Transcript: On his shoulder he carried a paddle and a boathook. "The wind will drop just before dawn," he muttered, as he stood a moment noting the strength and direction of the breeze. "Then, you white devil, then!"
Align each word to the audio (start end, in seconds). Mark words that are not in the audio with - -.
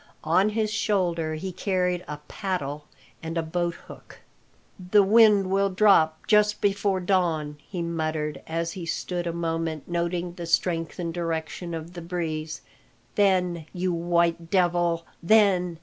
On 0.23 0.49
his 0.49 0.73
shoulder 0.73 1.35
he 1.35 1.51
carried 1.51 2.03
a 2.07 2.17
paddle 2.27 2.87
and 3.21 3.37
a 3.37 3.43
boathook. 3.43 4.21
"The 4.79 5.03
wind 5.03 5.51
will 5.51 5.69
drop 5.69 6.25
just 6.25 6.59
before 6.59 6.99
dawn," 6.99 7.57
he 7.69 7.83
muttered, 7.83 8.41
as 8.47 8.71
he 8.71 8.87
stood 8.87 9.27
a 9.27 9.31
moment 9.31 9.87
noting 9.87 10.33
the 10.33 10.47
strength 10.47 10.97
and 10.97 11.13
direction 11.13 11.75
of 11.75 11.93
the 11.93 12.01
breeze. 12.01 12.61
"Then, 13.13 13.67
you 13.73 13.93
white 13.93 14.49
devil, 14.49 15.05
then!" 15.21 15.77